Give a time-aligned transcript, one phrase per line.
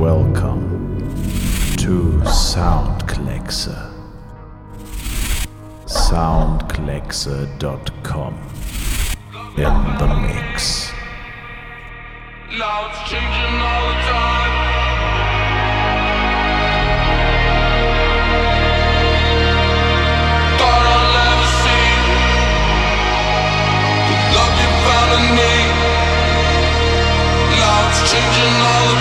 [0.00, 0.64] welcome
[1.76, 3.68] to Soundkleckse.
[5.84, 8.34] Soundkleckse.com
[9.58, 10.90] in the mix.
[12.58, 14.30] Love's changing all the time.
[28.10, 28.99] Changing all the time.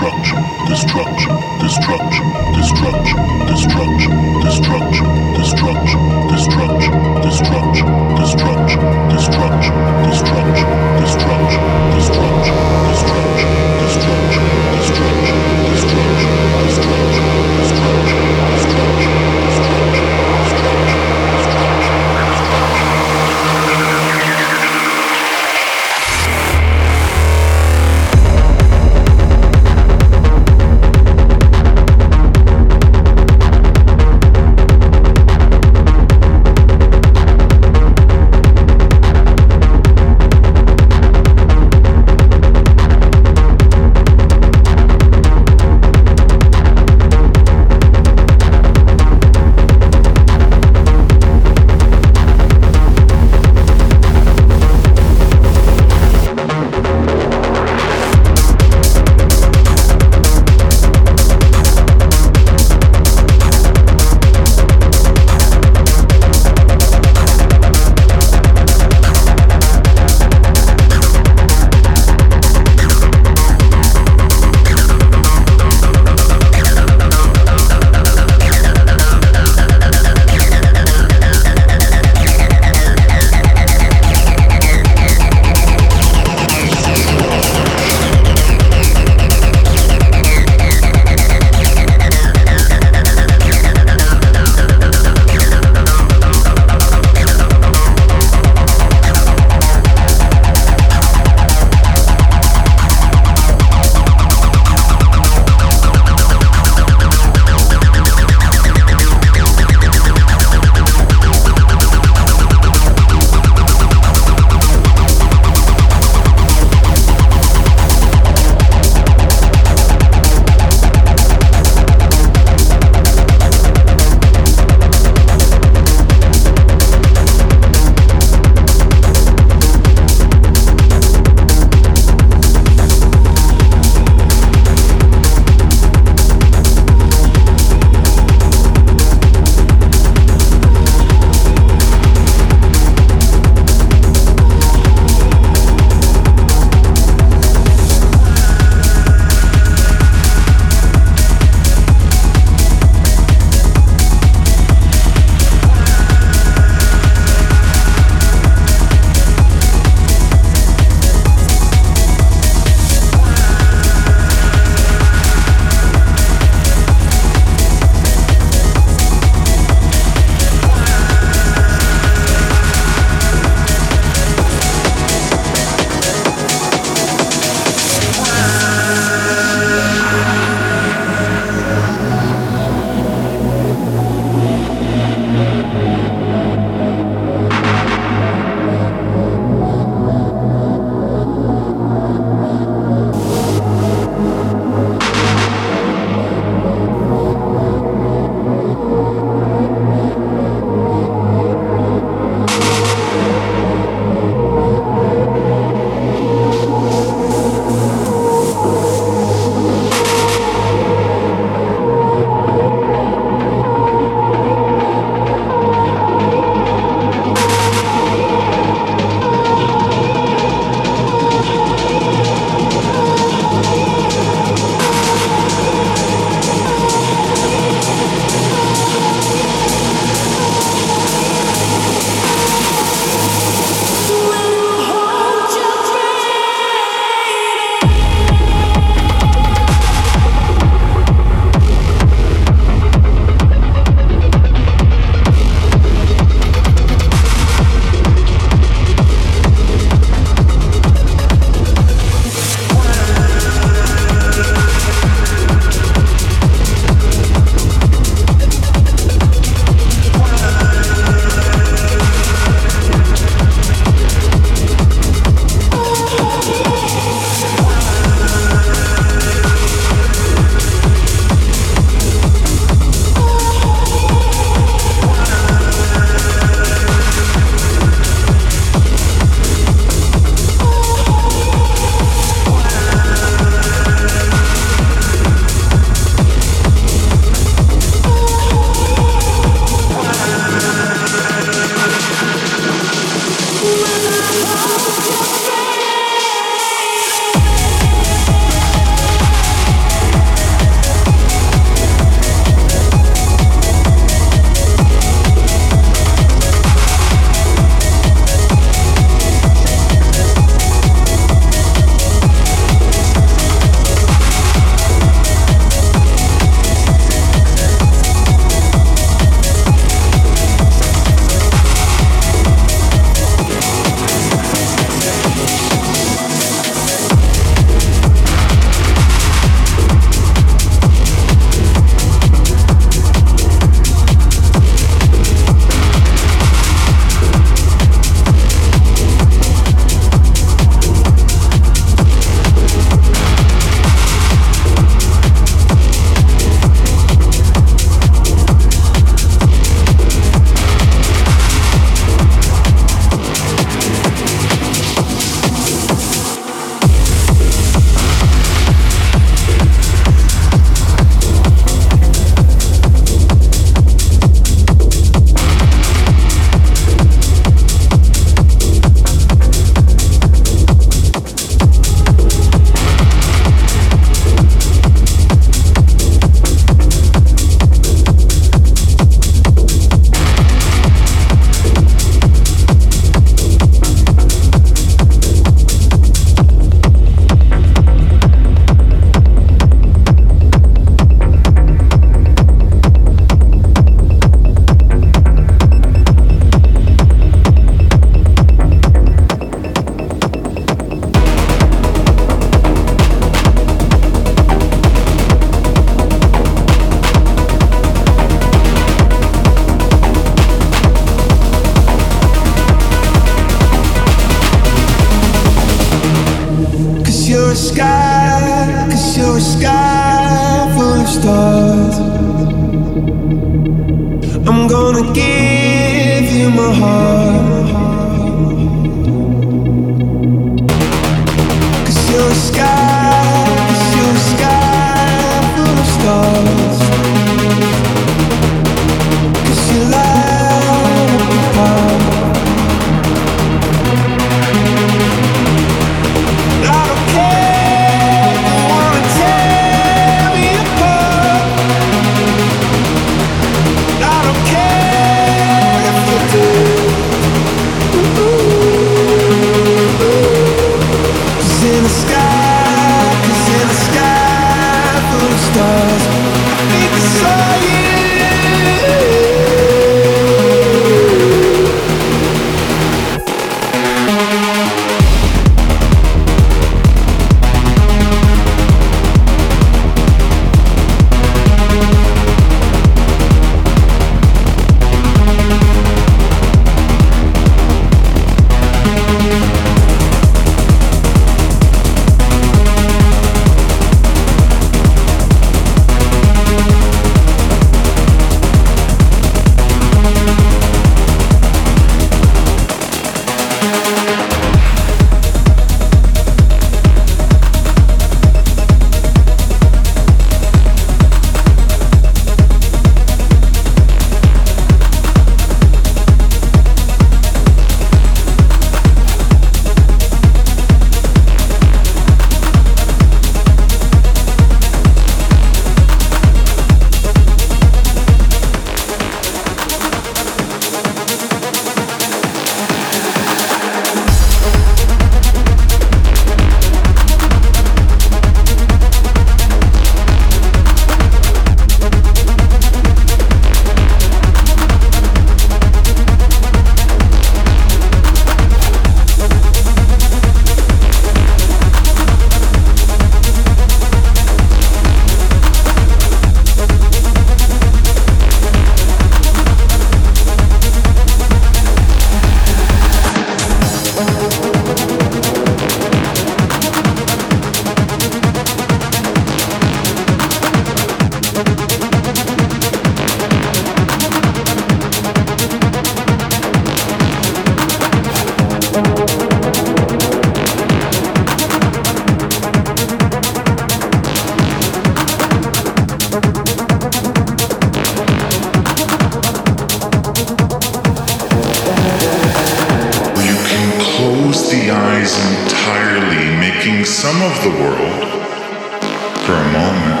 [599.52, 600.00] moment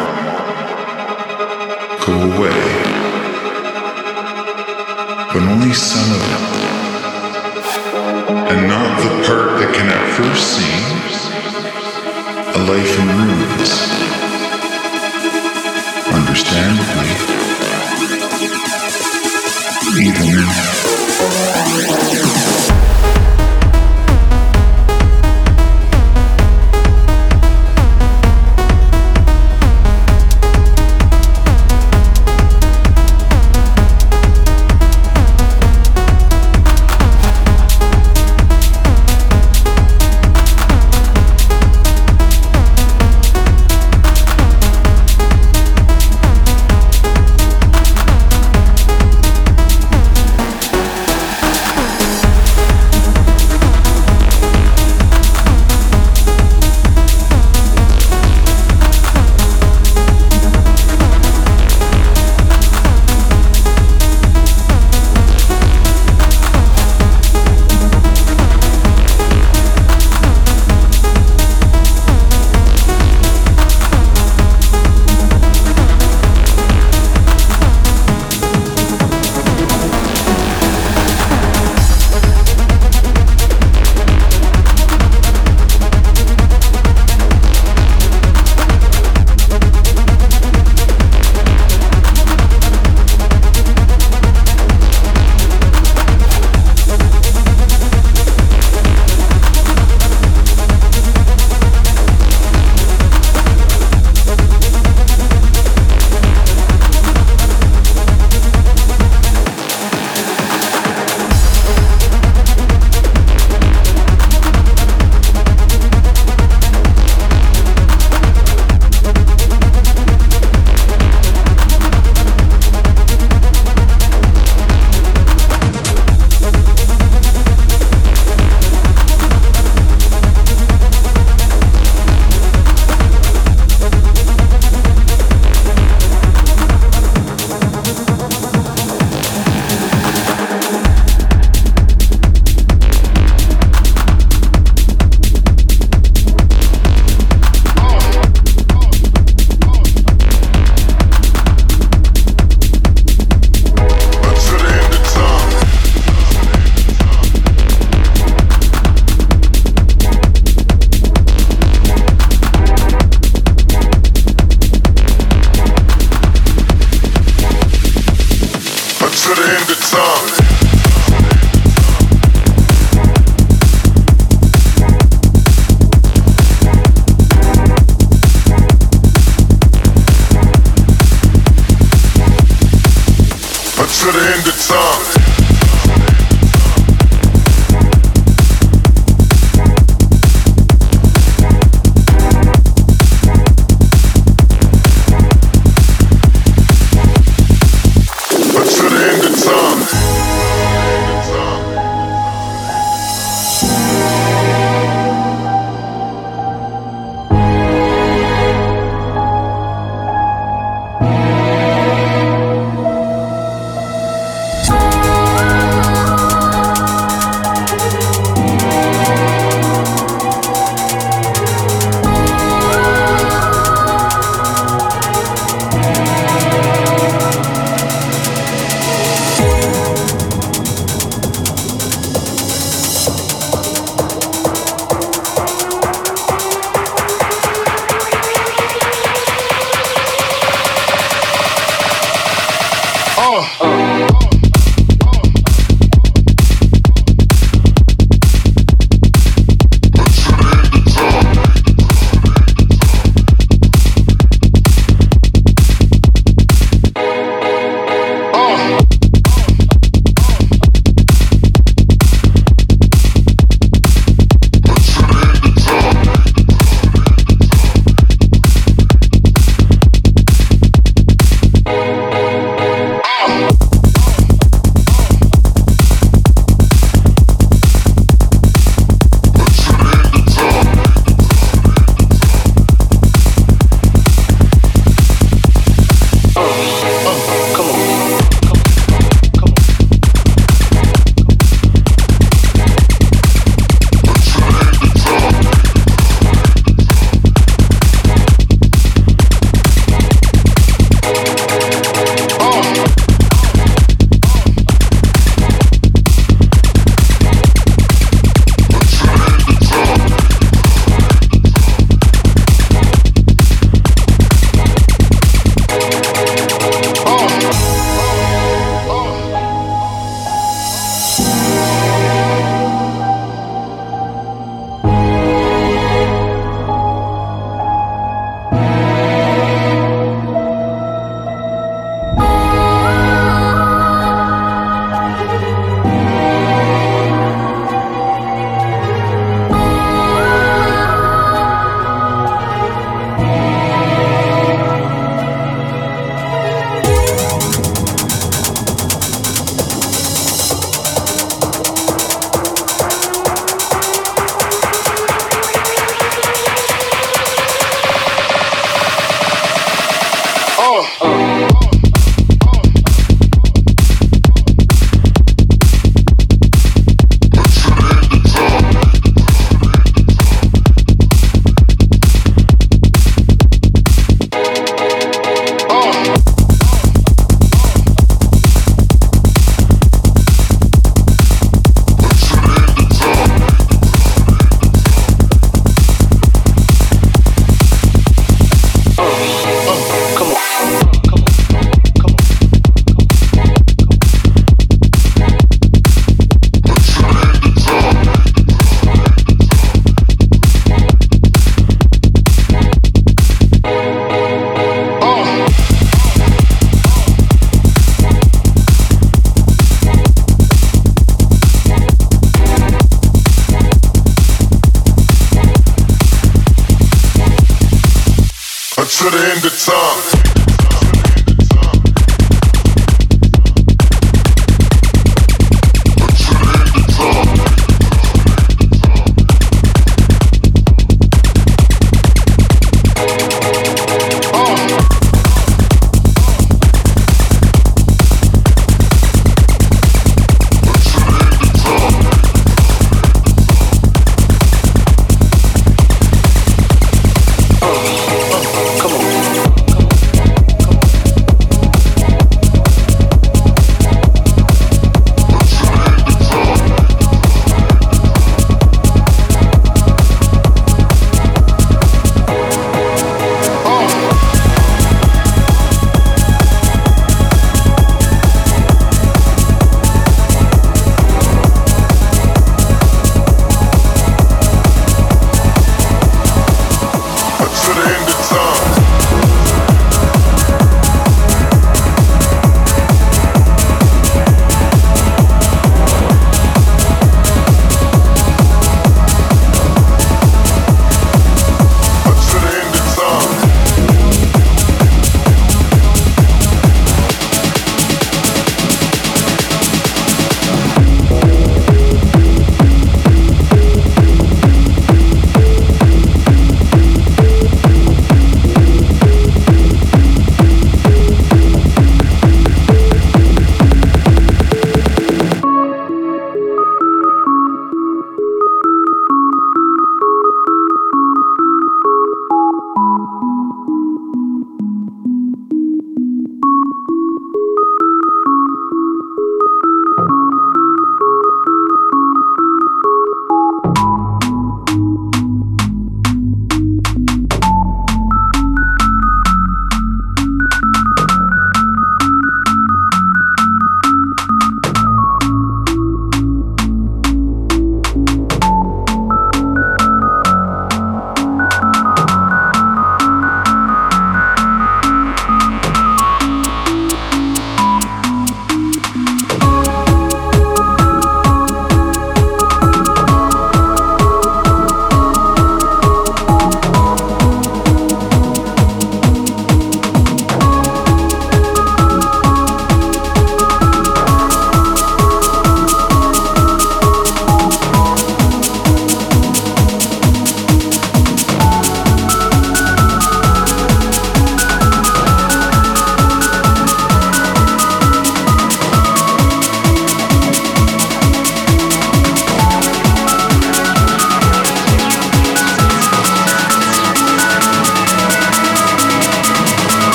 [2.06, 2.60] go away,
[5.32, 6.42] but only some of it,
[8.50, 10.82] and not the part that can at first seem
[12.54, 13.96] a life in ruins.
[19.96, 20.75] me, even.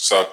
[0.00, 0.32] Sub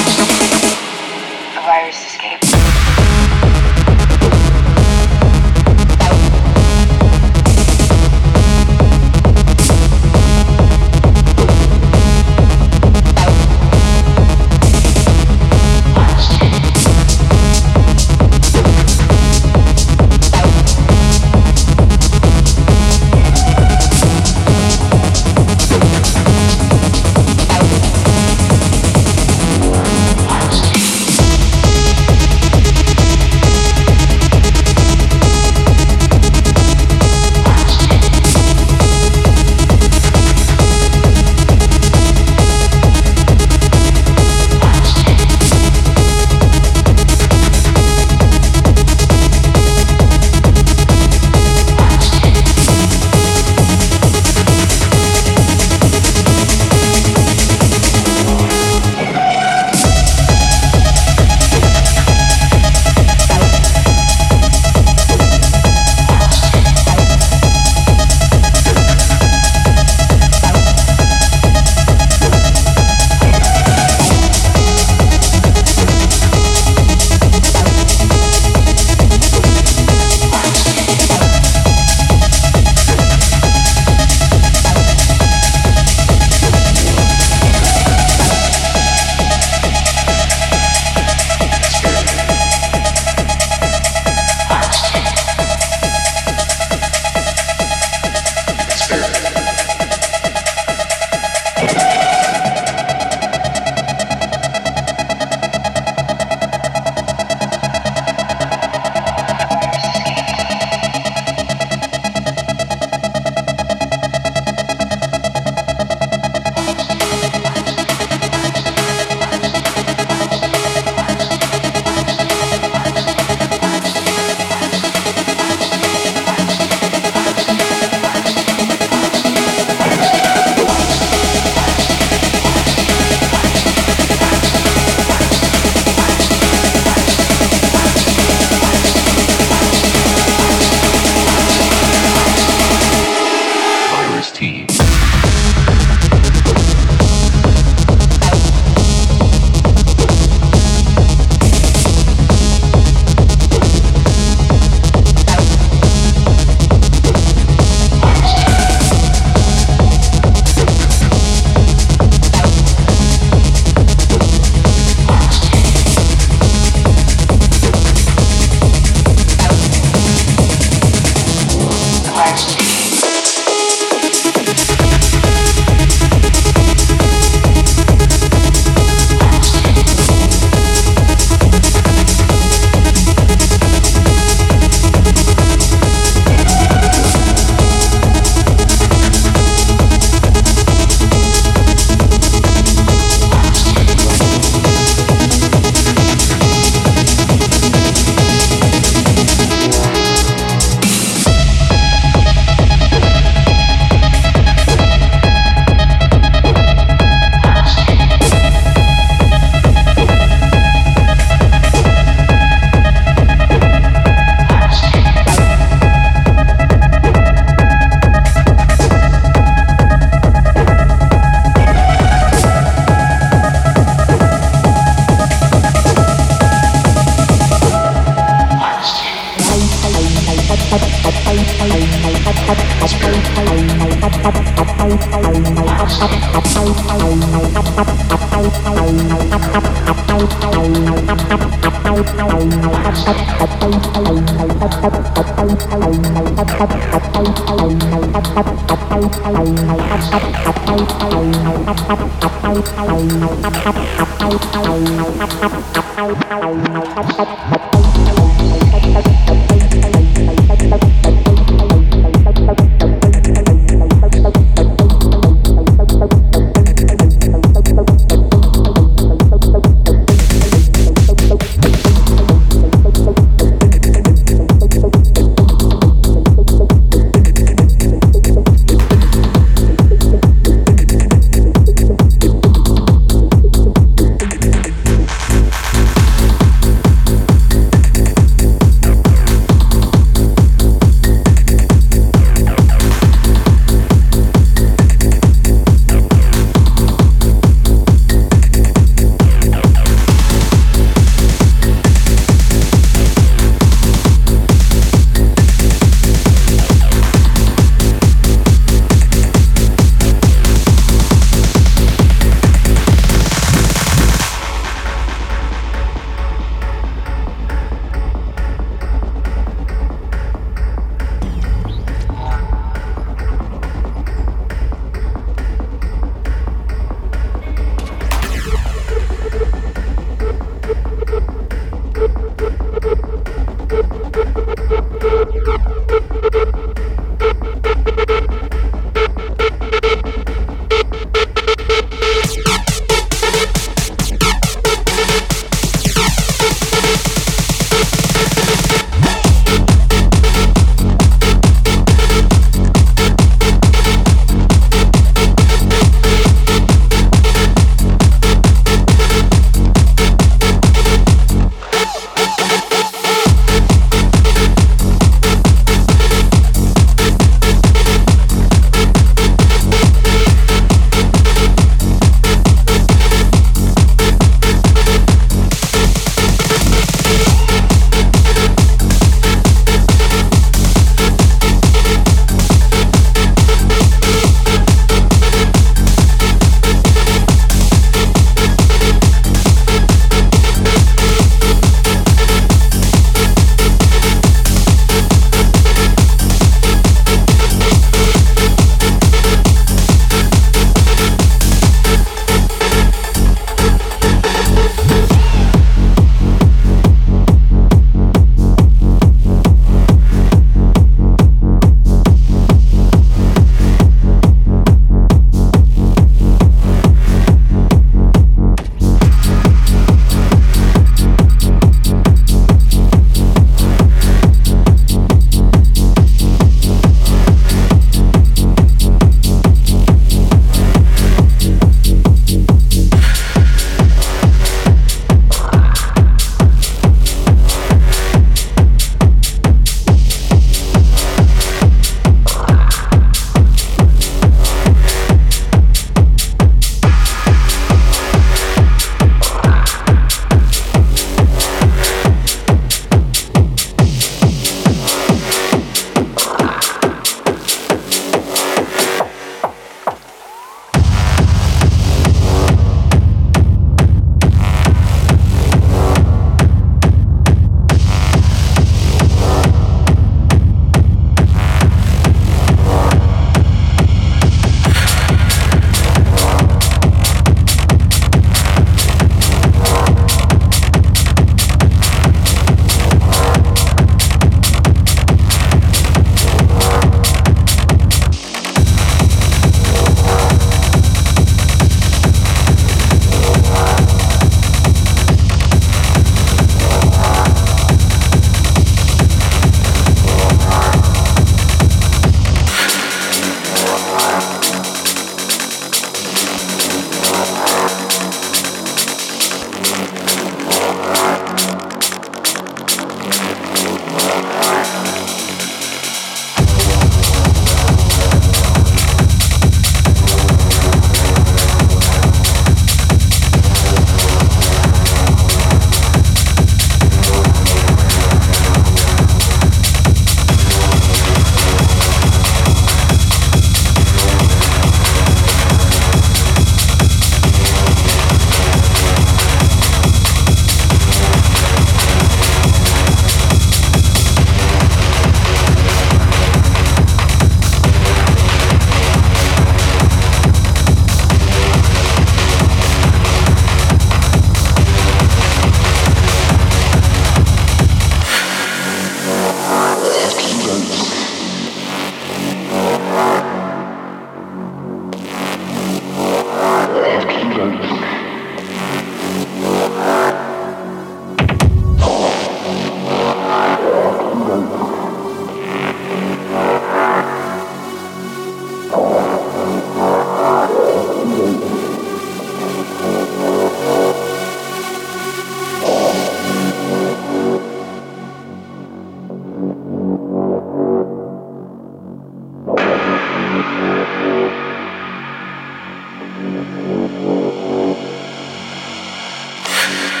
[599.71, 600.00] Yeah.